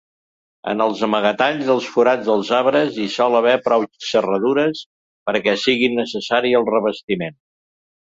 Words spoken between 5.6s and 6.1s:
sigui